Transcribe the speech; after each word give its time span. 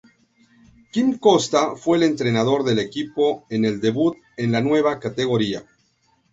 Quim 0.97 1.13
Costa 1.19 1.75
fue 1.75 1.97
el 1.97 2.01
entrenador 2.01 2.63
del 2.63 2.79
equipo 2.79 3.45
en 3.51 3.65
el 3.65 3.79
debut 3.79 4.17
en 4.35 4.51
la 4.51 4.59
nueva 4.59 4.99
categoría. 4.99 5.63